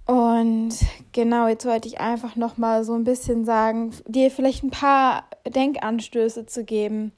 Und 0.07 0.75
genau, 1.13 1.49
jetzt 1.49 1.65
wollte 1.65 1.89
ich 1.89 2.01
einfach 2.01 2.37
noch 2.37 2.59
mal 2.59 2.85
so 2.85 2.95
ein 2.95 3.05
bisschen 3.05 3.47
sagen, 3.47 3.93
dir 4.07 4.31
vielleicht 4.31 4.63
ein 4.63 4.71
paar 4.71 5.25
Denkanstöße 5.47 6.45
zu 6.45 6.65
geben, 6.65 7.13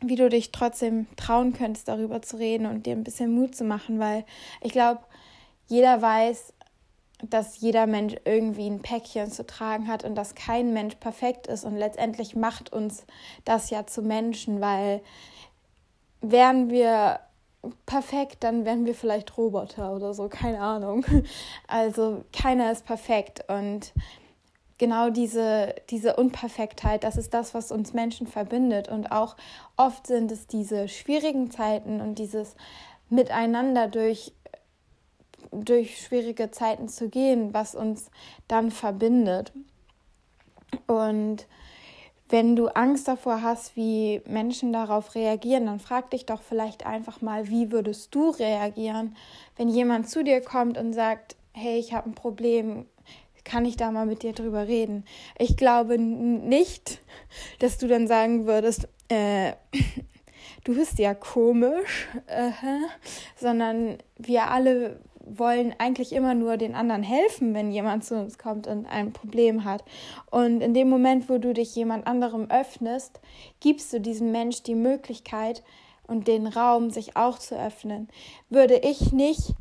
wie 0.00 0.16
du 0.16 0.30
dich 0.30 0.52
trotzdem 0.52 1.06
trauen 1.16 1.52
könntest, 1.52 1.88
darüber 1.88 2.22
zu 2.22 2.38
reden 2.38 2.66
und 2.66 2.86
dir 2.86 2.92
ein 2.92 3.04
bisschen 3.04 3.34
Mut 3.34 3.54
zu 3.54 3.64
machen, 3.64 3.98
weil 3.98 4.24
ich 4.62 4.72
glaube, 4.72 5.00
jeder 5.66 6.00
weiß, 6.00 6.54
dass 7.22 7.60
jeder 7.60 7.86
Mensch 7.86 8.14
irgendwie 8.24 8.68
ein 8.68 8.82
Päckchen 8.82 9.30
zu 9.30 9.46
tragen 9.46 9.88
hat 9.88 10.04
und 10.04 10.14
dass 10.14 10.34
kein 10.34 10.72
Mensch 10.72 10.96
perfekt 10.96 11.46
ist 11.46 11.64
und 11.64 11.76
letztendlich 11.76 12.36
macht 12.36 12.72
uns 12.72 13.06
das 13.44 13.70
ja 13.70 13.86
zu 13.86 14.02
Menschen, 14.02 14.60
weil 14.60 15.00
wären 16.20 16.70
wir 16.70 17.20
perfekt, 17.86 18.38
dann 18.40 18.64
wären 18.64 18.86
wir 18.86 18.94
vielleicht 18.94 19.36
Roboter 19.36 19.94
oder 19.94 20.14
so, 20.14 20.28
keine 20.28 20.60
Ahnung. 20.60 21.04
Also 21.68 22.24
keiner 22.32 22.70
ist 22.70 22.84
perfekt 22.84 23.44
und 23.48 23.92
genau 24.78 25.10
diese, 25.10 25.74
diese 25.90 26.16
Unperfektheit, 26.16 27.04
das 27.04 27.16
ist 27.16 27.34
das, 27.34 27.54
was 27.54 27.72
uns 27.72 27.92
Menschen 27.92 28.26
verbindet. 28.26 28.88
Und 28.88 29.10
auch 29.10 29.36
oft 29.76 30.06
sind 30.06 30.30
es 30.30 30.46
diese 30.46 30.88
schwierigen 30.88 31.50
Zeiten 31.50 32.00
und 32.00 32.18
dieses 32.18 32.54
Miteinander 33.08 33.88
durch, 33.88 34.32
durch 35.50 36.00
schwierige 36.00 36.50
Zeiten 36.50 36.88
zu 36.88 37.08
gehen, 37.08 37.54
was 37.54 37.74
uns 37.74 38.10
dann 38.48 38.70
verbindet. 38.70 39.52
Und 40.86 41.46
wenn 42.28 42.56
du 42.56 42.66
Angst 42.68 43.06
davor 43.06 43.42
hast, 43.42 43.76
wie 43.76 44.20
Menschen 44.26 44.72
darauf 44.72 45.14
reagieren, 45.14 45.66
dann 45.66 45.78
frag 45.78 46.10
dich 46.10 46.26
doch 46.26 46.42
vielleicht 46.42 46.84
einfach 46.84 47.20
mal, 47.22 47.48
wie 47.48 47.70
würdest 47.70 48.14
du 48.14 48.30
reagieren, 48.30 49.16
wenn 49.56 49.68
jemand 49.68 50.10
zu 50.10 50.24
dir 50.24 50.40
kommt 50.40 50.76
und 50.76 50.92
sagt, 50.92 51.36
hey, 51.52 51.78
ich 51.78 51.92
habe 51.92 52.10
ein 52.10 52.14
Problem, 52.14 52.86
kann 53.44 53.64
ich 53.64 53.76
da 53.76 53.92
mal 53.92 54.06
mit 54.06 54.24
dir 54.24 54.32
drüber 54.32 54.66
reden? 54.66 55.04
Ich 55.38 55.56
glaube 55.56 55.98
nicht, 55.98 57.00
dass 57.60 57.78
du 57.78 57.86
dann 57.86 58.08
sagen 58.08 58.46
würdest, 58.46 58.88
äh, 59.08 59.52
du 60.64 60.74
bist 60.74 60.98
ja 60.98 61.14
komisch, 61.14 62.08
äh, 62.26 62.50
sondern 63.36 63.98
wir 64.18 64.50
alle 64.50 64.98
wollen 65.26 65.74
eigentlich 65.78 66.12
immer 66.12 66.34
nur 66.34 66.56
den 66.56 66.74
anderen 66.74 67.02
helfen, 67.02 67.52
wenn 67.52 67.72
jemand 67.72 68.04
zu 68.04 68.16
uns 68.16 68.38
kommt 68.38 68.66
und 68.66 68.86
ein 68.86 69.12
Problem 69.12 69.64
hat. 69.64 69.84
Und 70.30 70.60
in 70.60 70.72
dem 70.72 70.88
Moment, 70.88 71.28
wo 71.28 71.38
du 71.38 71.52
dich 71.52 71.74
jemand 71.74 72.06
anderem 72.06 72.48
öffnest, 72.50 73.20
gibst 73.60 73.92
du 73.92 74.00
diesem 74.00 74.32
Mensch 74.32 74.62
die 74.62 74.74
Möglichkeit 74.74 75.62
und 76.06 76.28
den 76.28 76.46
Raum, 76.46 76.90
sich 76.90 77.16
auch 77.16 77.38
zu 77.38 77.58
öffnen. 77.58 78.08
Würde 78.48 78.76
ich 78.76 79.12
nicht 79.12 79.54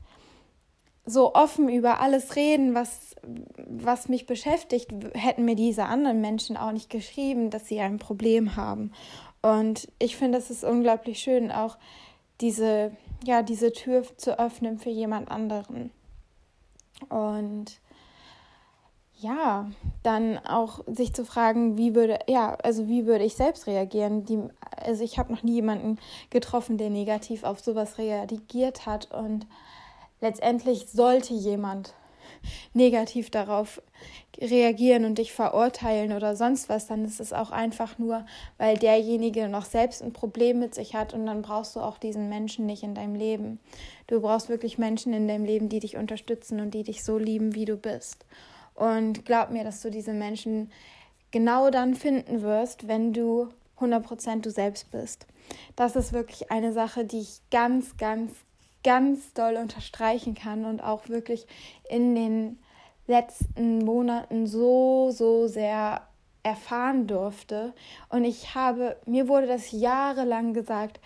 so 1.06 1.34
offen 1.36 1.70
über 1.70 2.00
alles 2.00 2.36
reden, 2.36 2.74
was, 2.74 3.16
was 3.58 4.10
mich 4.10 4.26
beschäftigt, 4.26 4.92
hätten 5.14 5.46
mir 5.46 5.56
diese 5.56 5.86
anderen 5.86 6.22
Menschen 6.22 6.58
auch 6.58 6.72
nicht 6.72 6.90
geschrieben, 6.90 7.50
dass 7.50 7.68
sie 7.68 7.80
ein 7.80 7.98
Problem 7.98 8.56
haben. 8.56 8.92
Und 9.42 9.88
ich 10.00 10.16
finde, 10.18 10.38
es 10.38 10.50
ist 10.50 10.64
unglaublich 10.64 11.20
schön, 11.20 11.52
auch 11.52 11.78
diese 12.42 12.92
ja, 13.24 13.42
diese 13.42 13.72
Tür 13.72 14.04
zu 14.18 14.38
öffnen 14.40 14.78
für 14.78 14.90
jemand 14.90 15.30
anderen. 15.30 15.92
Und 17.10 17.80
ja, 19.18 19.70
dann 20.04 20.38
auch 20.40 20.82
sich 20.88 21.14
zu 21.14 21.26
fragen, 21.26 21.78
wie 21.78 21.96
würde, 21.96 22.20
ja, 22.28 22.56
also 22.56 22.88
wie 22.88 23.06
würde 23.06 23.24
ich 23.24 23.36
selbst 23.36 23.66
reagieren? 23.68 24.26
Die, 24.26 24.40
also 24.78 25.04
ich 25.04 25.18
habe 25.18 25.34
noch 25.34 25.44
nie 25.44 25.54
jemanden 25.54 25.98
getroffen, 26.30 26.78
der 26.78 26.90
negativ 26.90 27.44
auf 27.44 27.60
sowas 27.60 27.98
reagiert 27.98 28.86
hat. 28.86 29.12
Und 29.12 29.48
letztendlich 30.20 30.90
sollte 30.90 31.34
jemand 31.34 31.94
negativ 32.74 33.30
darauf 33.30 33.82
reagieren 34.40 35.06
und 35.06 35.18
dich 35.18 35.34
verurteilen 35.34 36.12
oder 36.12 36.36
sonst 36.36 36.70
was, 36.70 36.88
dann 36.88 37.06
ist 37.06 37.20
es 37.20 37.34
auch 37.34 37.52
einfach 37.52 37.98
nur, 37.98 38.26
weil 38.58 38.78
derjenige 38.78 39.48
noch 39.48 39.66
selbst 39.66 40.04
ein 40.04 40.14
Problem 40.14 40.60
mit 40.60 40.76
sich 40.76 40.94
hat 40.94 41.14
und 41.14 41.26
dann 41.26 41.42
brauchst 41.42 41.76
du 41.76 41.80
auch 41.80 41.98
diesen 41.98 42.30
Menschen 42.30 42.66
nicht 42.66 42.84
in 42.84 42.96
deinem 42.96 43.16
Leben. 43.16 43.60
Du 44.08 44.22
brauchst 44.22 44.50
wirklich 44.50 44.78
Menschen 44.78 45.14
in 45.14 45.28
deinem 45.28 45.46
Leben, 45.46 45.70
die 45.70 45.80
dich 45.80 45.96
unterstützen 45.96 46.60
und 46.60 46.74
die 46.74 46.84
dich 46.84 47.04
so 47.04 47.18
lieben, 47.18 47.56
wie 47.56 47.66
du 47.66 47.78
bist. 47.78 48.26
Und 48.76 49.26
glaub 49.26 49.52
mir, 49.52 49.64
dass 49.64 49.82
du 49.82 49.90
diese 49.90 50.14
Menschen 50.14 50.70
genau 51.32 51.70
dann 51.70 51.96
finden 51.96 52.42
wirst, 52.42 52.88
wenn 52.88 53.14
du 53.14 53.50
100% 53.80 54.42
du 54.42 54.52
selbst 54.52 54.92
bist. 54.92 55.28
Das 55.76 55.96
ist 55.96 56.14
wirklich 56.14 56.52
eine 56.52 56.74
Sache, 56.74 57.06
die 57.06 57.20
ich 57.20 57.42
ganz, 57.52 57.98
ganz, 57.98 58.32
ganz 58.86 59.34
doll 59.34 59.56
unterstreichen 59.56 60.36
kann 60.36 60.64
und 60.64 60.80
auch 60.80 61.10
wirklich 61.10 61.48
in 61.90 62.14
den 62.14 62.60
letzten 63.08 63.80
Monaten 63.80 64.46
so, 64.46 65.10
so 65.12 65.48
sehr 65.48 66.08
erfahren 66.44 67.08
durfte. 67.08 67.74
Und 68.10 68.26
ich 68.26 68.54
habe, 68.54 68.96
mir 69.08 69.28
wurde 69.28 69.48
das 69.48 69.72
jahrelang 69.72 70.54
gesagt, 70.54 71.00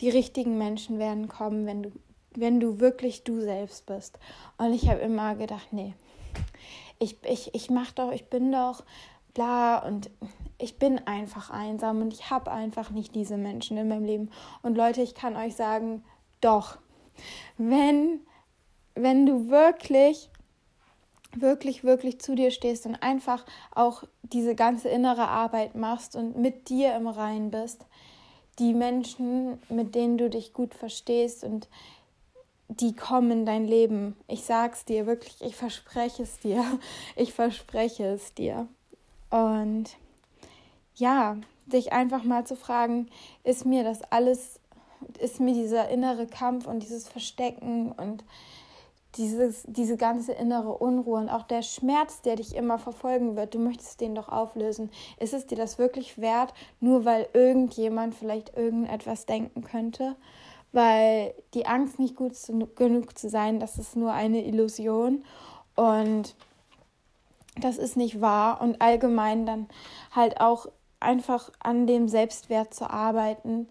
die 0.00 0.08
richtigen 0.08 0.56
Menschen 0.56 0.98
werden 0.98 1.28
kommen, 1.28 1.66
wenn 1.66 1.82
du, 1.82 1.92
wenn 2.34 2.58
du 2.58 2.80
wirklich 2.80 3.22
du 3.22 3.42
selbst 3.42 3.84
bist. 3.84 4.18
Und 4.56 4.72
ich 4.72 4.88
habe 4.88 5.00
immer 5.00 5.34
gedacht, 5.34 5.72
nee, 5.72 5.92
ich, 6.98 7.18
ich, 7.24 7.54
ich 7.54 7.68
mach 7.68 7.92
doch, 7.92 8.12
ich 8.12 8.30
bin 8.30 8.50
doch 8.50 8.82
bla 9.34 9.78
und 9.86 10.08
ich 10.56 10.78
bin 10.78 11.06
einfach 11.06 11.50
einsam 11.50 12.00
und 12.00 12.14
ich 12.14 12.30
habe 12.30 12.50
einfach 12.50 12.90
nicht 12.90 13.14
diese 13.14 13.36
Menschen 13.36 13.76
in 13.76 13.88
meinem 13.88 14.04
Leben. 14.04 14.30
Und 14.62 14.74
Leute, 14.74 15.02
ich 15.02 15.14
kann 15.14 15.36
euch 15.36 15.54
sagen, 15.54 16.02
doch, 16.40 16.78
wenn, 17.58 18.20
wenn 18.94 19.26
du 19.26 19.48
wirklich, 19.48 20.30
wirklich, 21.34 21.84
wirklich 21.84 22.20
zu 22.20 22.34
dir 22.34 22.50
stehst 22.50 22.86
und 22.86 22.96
einfach 22.96 23.44
auch 23.74 24.04
diese 24.22 24.54
ganze 24.54 24.88
innere 24.88 25.28
Arbeit 25.28 25.74
machst 25.74 26.16
und 26.16 26.36
mit 26.36 26.68
dir 26.68 26.94
im 26.94 27.06
Rein 27.06 27.50
bist, 27.50 27.84
die 28.58 28.74
Menschen, 28.74 29.58
mit 29.68 29.94
denen 29.94 30.18
du 30.18 30.28
dich 30.28 30.52
gut 30.52 30.74
verstehst 30.74 31.44
und 31.44 31.68
die 32.68 32.94
kommen 32.94 33.30
in 33.32 33.46
dein 33.46 33.66
Leben. 33.66 34.16
Ich 34.28 34.44
sag's 34.44 34.84
dir 34.84 35.06
wirklich, 35.06 35.40
ich 35.40 35.56
verspreche 35.56 36.22
es 36.22 36.38
dir. 36.38 36.64
Ich 37.16 37.32
verspreche 37.32 38.04
es 38.04 38.32
dir. 38.34 38.68
Und 39.30 39.96
ja, 40.94 41.36
dich 41.66 41.92
einfach 41.92 42.22
mal 42.22 42.46
zu 42.46 42.56
fragen, 42.56 43.08
ist 43.42 43.66
mir 43.66 43.82
das 43.82 44.02
alles 44.12 44.59
ist 45.18 45.40
mir 45.40 45.54
dieser 45.54 45.88
innere 45.88 46.26
Kampf 46.26 46.66
und 46.66 46.82
dieses 46.82 47.08
Verstecken 47.08 47.92
und 47.92 48.24
dieses, 49.16 49.64
diese 49.66 49.96
ganze 49.96 50.32
innere 50.32 50.76
Unruhe 50.78 51.18
und 51.18 51.28
auch 51.28 51.42
der 51.42 51.62
Schmerz, 51.62 52.22
der 52.22 52.36
dich 52.36 52.54
immer 52.54 52.78
verfolgen 52.78 53.36
wird, 53.36 53.54
du 53.54 53.58
möchtest 53.58 54.00
den 54.00 54.14
doch 54.14 54.28
auflösen. 54.28 54.90
Ist 55.18 55.34
es 55.34 55.46
dir 55.46 55.56
das 55.56 55.78
wirklich 55.78 56.18
wert, 56.18 56.54
nur 56.78 57.04
weil 57.04 57.28
irgendjemand 57.32 58.14
vielleicht 58.14 58.56
irgendetwas 58.56 59.26
denken 59.26 59.64
könnte? 59.64 60.16
Weil 60.72 61.34
die 61.54 61.66
Angst 61.66 61.98
nicht 61.98 62.14
gut 62.14 62.36
zu, 62.36 62.68
genug 62.76 63.18
zu 63.18 63.28
sein, 63.28 63.58
das 63.58 63.78
ist 63.78 63.96
nur 63.96 64.12
eine 64.12 64.44
Illusion 64.44 65.24
und 65.74 66.36
das 67.60 67.78
ist 67.78 67.96
nicht 67.96 68.20
wahr 68.20 68.60
und 68.60 68.80
allgemein 68.80 69.44
dann 69.44 69.68
halt 70.12 70.40
auch 70.40 70.66
einfach 71.00 71.50
an 71.58 71.88
dem 71.88 72.06
Selbstwert 72.06 72.72
zu 72.72 72.88
arbeiten. 72.88 73.68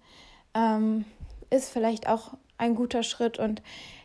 Ähm, 0.54 1.06
ist 1.50 1.70
vielleicht 1.70 2.08
auch 2.08 2.34
ein 2.58 2.76
guter 2.76 3.04
Schritt 3.04 3.40
und 3.40 3.62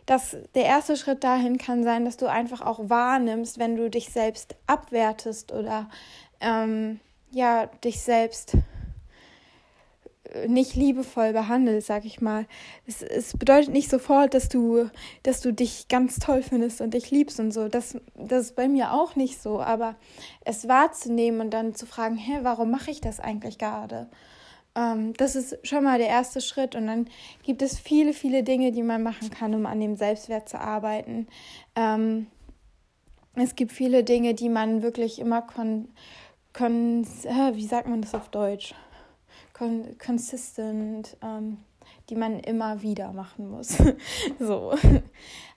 das, 0.06 0.36
der 0.54 0.64
erste 0.64 0.96
Schritt 0.96 1.24
dahin 1.24 1.58
kann 1.58 1.82
sein, 1.82 2.04
dass 2.04 2.16
du 2.16 2.26
einfach 2.26 2.60
auch 2.60 2.88
wahrnimmst, 2.88 3.58
wenn 3.58 3.76
du 3.76 3.88
dich 3.88 4.10
selbst 4.10 4.54
abwertest 4.66 5.52
oder 5.52 5.88
ähm, 6.40 7.00
ja, 7.30 7.66
dich 7.82 8.00
selbst 8.02 8.56
nicht 10.46 10.74
liebevoll 10.74 11.32
behandelst, 11.32 11.86
sag 11.86 12.04
ich 12.04 12.20
mal. 12.20 12.46
Es, 12.86 13.02
es 13.02 13.36
bedeutet 13.36 13.72
nicht 13.72 13.90
sofort, 13.90 14.34
dass 14.34 14.48
du, 14.48 14.90
dass 15.22 15.40
du 15.40 15.52
dich 15.52 15.88
ganz 15.88 16.18
toll 16.18 16.42
findest 16.42 16.80
und 16.80 16.94
dich 16.94 17.10
liebst 17.10 17.40
und 17.40 17.52
so. 17.52 17.68
Das, 17.68 17.96
das 18.14 18.46
ist 18.46 18.56
bei 18.56 18.68
mir 18.68 18.92
auch 18.92 19.16
nicht 19.16 19.40
so. 19.40 19.60
Aber 19.60 19.96
es 20.44 20.68
wahrzunehmen 20.68 21.40
und 21.40 21.50
dann 21.50 21.74
zu 21.74 21.86
fragen, 21.86 22.16
hä, 22.16 22.40
warum 22.42 22.70
mache 22.70 22.90
ich 22.90 23.00
das 23.00 23.20
eigentlich 23.20 23.58
gerade? 23.58 24.08
Ähm, 24.74 25.12
das 25.14 25.36
ist 25.36 25.56
schon 25.66 25.84
mal 25.84 25.98
der 25.98 26.08
erste 26.08 26.40
Schritt. 26.40 26.74
Und 26.74 26.86
dann 26.86 27.08
gibt 27.42 27.62
es 27.62 27.78
viele, 27.78 28.12
viele 28.12 28.42
Dinge, 28.42 28.72
die 28.72 28.82
man 28.82 29.02
machen 29.02 29.30
kann, 29.30 29.54
um 29.54 29.66
an 29.66 29.80
dem 29.80 29.96
Selbstwert 29.96 30.48
zu 30.48 30.60
arbeiten. 30.60 31.28
Ähm, 31.76 32.26
es 33.34 33.54
gibt 33.56 33.72
viele 33.72 34.04
Dinge, 34.04 34.34
die 34.34 34.48
man 34.48 34.82
wirklich 34.82 35.18
immer 35.18 35.42
kon, 35.42 35.88
kon 36.52 37.04
äh, 37.24 37.54
wie 37.54 37.66
sagt 37.66 37.88
man 37.88 38.02
das 38.02 38.14
auf 38.14 38.28
Deutsch? 38.28 38.74
Con 39.52 39.96
consistent, 40.04 41.16
ähm, 41.22 41.58
die 42.10 42.16
man 42.16 42.40
immer 42.40 42.82
wieder 42.82 43.12
machen 43.12 43.50
muss. 43.50 43.76
so. 44.38 44.74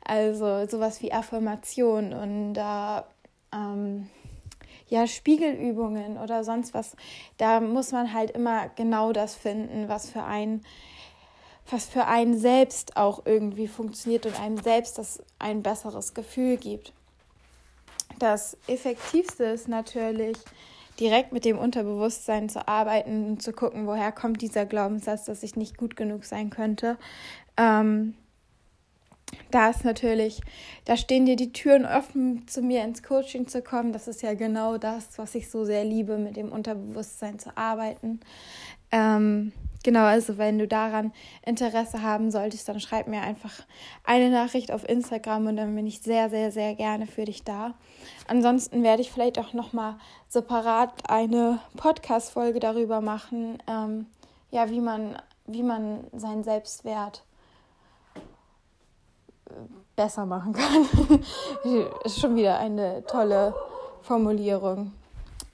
Also 0.03 0.65
sowas 0.67 1.01
wie 1.01 1.11
Affirmation 1.11 2.13
und 2.13 2.55
äh, 2.55 3.01
ähm, 3.53 4.09
ja, 4.87 5.07
Spiegelübungen 5.07 6.17
oder 6.17 6.43
sonst 6.43 6.73
was. 6.73 6.95
Da 7.37 7.59
muss 7.59 7.91
man 7.91 8.13
halt 8.13 8.31
immer 8.31 8.69
genau 8.69 9.11
das 9.11 9.35
finden, 9.35 9.89
was 9.89 10.09
für 10.09 10.23
einen 10.23 10.63
was 11.69 11.85
für 11.85 12.05
einen 12.05 12.37
selbst 12.37 12.95
auch 12.95 13.25
irgendwie 13.25 13.67
funktioniert 13.67 14.25
und 14.25 14.39
einem 14.39 14.55
selbst 14.57 14.97
das 14.97 15.21
ein 15.37 15.63
besseres 15.63 16.13
Gefühl 16.13 16.55
gibt. 16.55 16.93
Das 18.19 18.55
Effektivste 18.67 19.43
ist 19.43 19.67
natürlich, 19.67 20.37
direkt 20.99 21.31
mit 21.31 21.45
dem 21.45 21.57
Unterbewusstsein 21.57 22.49
zu 22.49 22.67
arbeiten 22.67 23.25
und 23.25 23.43
zu 23.43 23.53
gucken, 23.53 23.85
woher 23.87 24.11
kommt 24.11 24.41
dieser 24.41 24.65
Glaubenssatz, 24.65 25.25
dass 25.25 25.43
ich 25.43 25.55
nicht 25.55 25.77
gut 25.77 25.95
genug 25.95 26.25
sein 26.25 26.49
könnte. 26.49 26.97
Ähm, 27.55 28.15
da 29.51 29.69
ist 29.69 29.85
natürlich, 29.85 30.41
da 30.85 30.97
stehen 30.97 31.25
dir 31.25 31.35
die 31.35 31.51
Türen 31.51 31.85
offen, 31.85 32.47
zu 32.47 32.61
mir 32.61 32.83
ins 32.83 33.03
Coaching 33.03 33.47
zu 33.47 33.61
kommen. 33.61 33.93
Das 33.93 34.07
ist 34.07 34.21
ja 34.21 34.33
genau 34.33 34.77
das, 34.77 35.17
was 35.17 35.35
ich 35.35 35.49
so 35.49 35.65
sehr 35.65 35.83
liebe, 35.83 36.17
mit 36.17 36.35
dem 36.35 36.51
Unterbewusstsein 36.51 37.39
zu 37.39 37.55
arbeiten. 37.55 38.19
Ähm, 38.91 39.51
genau, 39.83 40.03
also 40.03 40.37
wenn 40.37 40.59
du 40.59 40.67
daran 40.67 41.13
Interesse 41.45 42.01
haben 42.01 42.31
solltest, 42.31 42.67
dann 42.69 42.79
schreib 42.79 43.07
mir 43.07 43.21
einfach 43.21 43.53
eine 44.03 44.29
Nachricht 44.29 44.71
auf 44.71 44.87
Instagram 44.87 45.47
und 45.47 45.57
dann 45.57 45.75
bin 45.75 45.87
ich 45.87 46.01
sehr, 46.01 46.29
sehr, 46.29 46.51
sehr 46.51 46.75
gerne 46.75 47.07
für 47.07 47.25
dich 47.25 47.43
da. 47.43 47.75
Ansonsten 48.27 48.83
werde 48.83 49.01
ich 49.01 49.11
vielleicht 49.11 49.39
auch 49.39 49.53
nochmal 49.53 49.97
separat 50.27 51.09
eine 51.09 51.59
Podcast-Folge 51.75 52.59
darüber 52.59 53.01
machen, 53.01 53.57
ähm, 53.67 54.07
ja, 54.51 54.69
wie 54.69 54.81
man, 54.81 55.17
wie 55.45 55.63
man 55.63 56.05
seinen 56.13 56.43
Selbstwert 56.43 57.23
besser 59.95 60.25
machen 60.25 60.53
kann. 60.53 61.23
ist 62.03 62.19
schon 62.19 62.35
wieder 62.35 62.57
eine 62.59 63.05
tolle 63.05 63.53
Formulierung. 64.01 64.93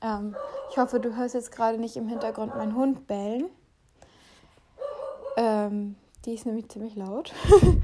Ähm, 0.01 0.35
ich 0.69 0.77
hoffe, 0.77 0.99
du 0.99 1.15
hörst 1.15 1.35
jetzt 1.35 1.51
gerade 1.51 1.77
nicht 1.77 1.95
im 1.95 2.07
Hintergrund 2.07 2.55
meinen 2.55 2.75
Hund 2.75 3.07
bellen. 3.07 3.49
Ähm, 5.37 5.95
die 6.25 6.33
ist 6.33 6.45
nämlich 6.45 6.69
ziemlich 6.69 6.95
laut. 6.95 7.33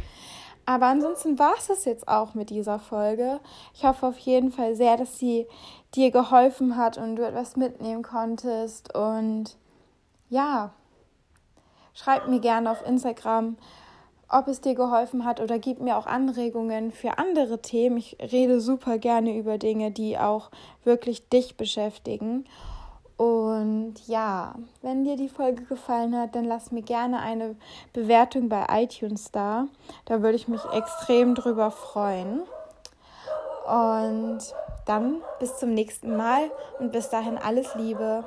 Aber 0.65 0.85
ansonsten 0.85 1.39
war 1.39 1.53
es 1.57 1.67
das 1.67 1.85
jetzt 1.85 2.07
auch 2.07 2.35
mit 2.35 2.51
dieser 2.51 2.77
Folge. 2.77 3.39
Ich 3.73 3.85
hoffe 3.85 4.05
auf 4.05 4.19
jeden 4.19 4.51
Fall 4.51 4.75
sehr, 4.75 4.97
dass 4.97 5.17
sie 5.17 5.47
dir 5.95 6.11
geholfen 6.11 6.77
hat 6.77 6.99
und 6.99 7.15
du 7.15 7.25
etwas 7.25 7.55
mitnehmen 7.55 8.03
konntest. 8.03 8.95
Und 8.95 9.57
ja, 10.29 10.71
schreib 11.95 12.27
mir 12.27 12.39
gerne 12.39 12.69
auf 12.69 12.85
Instagram, 12.85 13.57
ob 14.29 14.48
es 14.48 14.62
dir 14.62 14.75
geholfen 14.75 15.25
hat 15.25 15.39
oder 15.39 15.59
gib 15.59 15.81
mir 15.81 15.98
auch 15.98 16.05
Anregungen 16.05 16.91
für 16.91 17.17
andere 17.17 17.62
Themen. 17.62 17.98
Ich 17.98 18.17
rede 18.19 18.62
super 18.62 18.97
gerne 18.97 19.36
über 19.38 19.58
Dinge, 19.58 19.91
die 19.91 20.17
auch 20.17 20.51
wirklich 20.84 21.27
dich 21.30 21.58
beschäftigen. 21.58 22.45
Und 23.17 23.95
ja, 24.08 24.56
wenn 24.82 25.03
dir 25.03 25.17
die 25.17 25.27
Folge 25.27 25.65
gefallen 25.65 26.17
hat, 26.17 26.36
dann 26.36 26.45
lass 26.45 26.71
mir 26.71 26.84
gerne 26.84 27.19
eine 27.19 27.58
Bewertung 27.91 28.47
bei 28.47 28.65
iTunes 28.69 29.32
da. 29.32 29.67
Da 30.06 30.21
würde 30.21 30.38
ich 30.38 30.47
mich 30.47 30.62
extrem 30.71 31.36
drüber 31.36 31.69
freuen. 31.69 32.43
Und 33.67 34.39
dann 34.86 35.21
bis 35.39 35.58
zum 35.58 35.73
nächsten 35.73 36.15
Mal 36.15 36.49
und 36.80 36.93
bis 36.93 37.10
dahin 37.10 37.38
alles 37.38 37.75
Liebe. 37.75 38.23